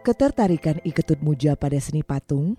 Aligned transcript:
Ketertarikan 0.00 0.80
Iketut 0.80 1.20
Muja 1.20 1.52
pada 1.60 1.76
seni 1.76 2.00
patung 2.00 2.56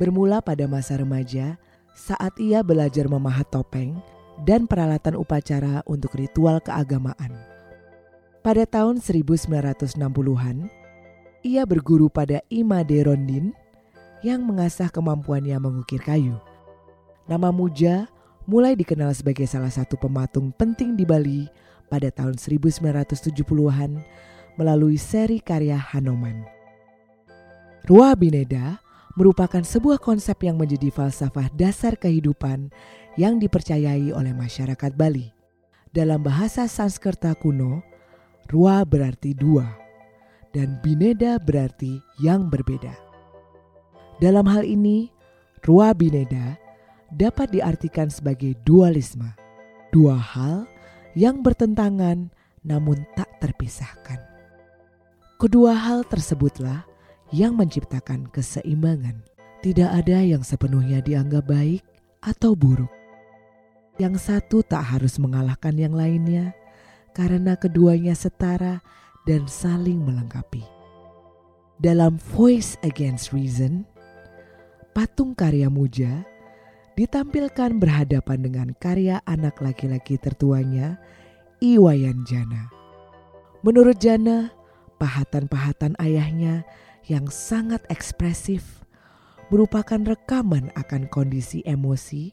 bermula 0.00 0.40
pada 0.40 0.64
masa 0.64 0.96
remaja 0.96 1.60
saat 1.92 2.32
ia 2.40 2.64
belajar 2.64 3.04
memahat 3.04 3.44
topeng 3.52 4.00
dan 4.48 4.64
peralatan 4.64 5.12
upacara 5.12 5.84
untuk 5.84 6.16
ritual 6.16 6.56
keagamaan. 6.64 7.36
Pada 8.40 8.64
tahun 8.64 9.04
1960-an, 9.04 10.72
ia 11.44 11.68
berguru 11.68 12.08
pada 12.08 12.40
Imade 12.48 13.04
Rondin 13.04 13.52
yang 14.24 14.40
mengasah 14.40 14.88
kemampuannya 14.88 15.60
mengukir 15.60 16.00
kayu. 16.00 16.40
Nama 17.28 17.52
Muja 17.52 18.08
mulai 18.48 18.72
dikenal 18.72 19.12
sebagai 19.12 19.44
salah 19.44 19.68
satu 19.68 20.00
pematung 20.00 20.48
penting 20.56 20.96
di 20.96 21.04
Bali 21.04 21.44
pada 21.92 22.08
tahun 22.08 22.40
1970-an 22.40 24.00
melalui 24.56 24.96
seri 24.96 25.44
karya 25.44 25.76
Hanoman. 25.76 26.59
Rua 27.88 28.12
Bineda 28.12 28.80
merupakan 29.16 29.64
sebuah 29.64 30.00
konsep 30.00 30.36
yang 30.44 30.60
menjadi 30.60 30.92
falsafah 30.92 31.48
dasar 31.56 31.96
kehidupan 31.96 32.68
yang 33.16 33.40
dipercayai 33.40 34.12
oleh 34.12 34.32
masyarakat 34.36 34.92
Bali. 34.94 35.32
Dalam 35.90 36.22
bahasa 36.22 36.70
Sanskerta 36.70 37.34
kuno, 37.34 37.82
Rua 38.46 38.86
berarti 38.86 39.34
dua 39.34 39.66
dan 40.50 40.78
Bineda 40.82 41.38
berarti 41.38 42.02
yang 42.18 42.50
berbeda. 42.50 42.94
Dalam 44.18 44.44
hal 44.46 44.66
ini, 44.66 45.10
Rua 45.62 45.94
Bineda 45.94 46.58
dapat 47.14 47.54
diartikan 47.54 48.10
sebagai 48.10 48.54
dualisme, 48.66 49.30
dua 49.94 50.14
hal 50.18 50.66
yang 51.14 51.42
bertentangan 51.42 52.30
namun 52.62 53.02
tak 53.16 53.30
terpisahkan. 53.40 54.20
Kedua 55.40 55.72
hal 55.72 56.04
tersebutlah 56.04 56.89
yang 57.30 57.54
menciptakan 57.54 58.26
keseimbangan. 58.30 59.22
Tidak 59.60 59.90
ada 59.90 60.24
yang 60.24 60.40
sepenuhnya 60.40 61.04
dianggap 61.04 61.46
baik 61.46 61.84
atau 62.24 62.56
buruk. 62.56 62.90
Yang 64.00 64.32
satu 64.32 64.64
tak 64.64 64.96
harus 64.96 65.20
mengalahkan 65.20 65.76
yang 65.76 65.92
lainnya 65.92 66.56
karena 67.12 67.58
keduanya 67.58 68.16
setara 68.16 68.80
dan 69.28 69.44
saling 69.44 70.00
melengkapi. 70.00 70.64
Dalam 71.80 72.16
Voice 72.36 72.76
Against 72.80 73.32
Reason, 73.36 73.84
patung 74.92 75.36
karya 75.36 75.68
Muja 75.68 76.24
ditampilkan 76.96 77.80
berhadapan 77.80 78.38
dengan 78.44 78.68
karya 78.76 79.20
anak 79.24 79.60
laki-laki 79.64 80.20
tertuanya, 80.20 81.00
Iwayan 81.60 82.24
Jana. 82.28 82.68
Menurut 83.60 84.00
Jana, 84.00 84.52
pahatan-pahatan 85.00 85.96
ayahnya 86.00 86.64
yang 87.06 87.30
sangat 87.32 87.80
ekspresif 87.88 88.84
merupakan 89.48 89.98
rekaman 89.98 90.70
akan 90.78 91.10
kondisi 91.10 91.64
emosi 91.66 92.32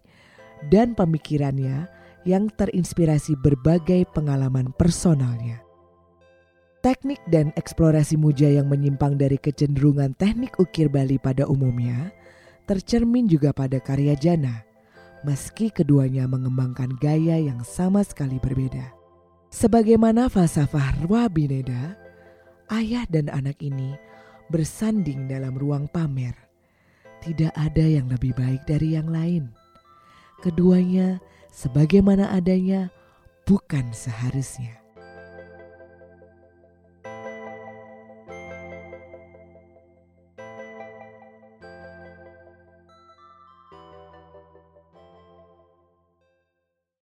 dan 0.69 0.93
pemikirannya 0.93 1.87
yang 2.27 2.51
terinspirasi 2.51 3.39
berbagai 3.39 4.09
pengalaman 4.11 4.75
personalnya. 4.75 5.63
Teknik 6.83 7.19
dan 7.27 7.51
eksplorasi 7.57 8.15
Muja 8.15 8.47
yang 8.47 8.69
menyimpang 8.69 9.17
dari 9.17 9.35
kecenderungan 9.41 10.13
teknik 10.15 10.55
ukir 10.61 10.87
Bali 10.87 11.17
pada 11.17 11.49
umumnya 11.49 12.13
tercermin 12.67 13.31
juga 13.31 13.55
pada 13.55 13.79
karya 13.79 14.13
Jana, 14.13 14.67
meski 15.23 15.71
keduanya 15.71 16.27
mengembangkan 16.27 16.99
gaya 16.99 17.39
yang 17.39 17.63
sama 17.63 18.03
sekali 18.03 18.37
berbeda. 18.43 18.93
Sebagaimana 19.47 20.27
falsafah 20.27 21.07
Rwa 21.07 21.31
Bineda, 21.31 21.95
ayah 22.67 23.07
dan 23.07 23.31
anak 23.31 23.63
ini 23.63 23.95
bersanding 24.47 25.27
dalam 25.27 25.55
ruang 25.59 25.91
pamer. 25.91 26.33
Tidak 27.19 27.51
ada 27.51 27.85
yang 27.85 28.07
lebih 28.07 28.31
baik 28.37 28.63
dari 28.63 28.95
yang 28.95 29.11
lain. 29.11 29.51
Keduanya 30.39 31.19
sebagaimana 31.51 32.31
adanya 32.31 32.87
bukan 33.43 33.91
seharusnya. 33.91 34.86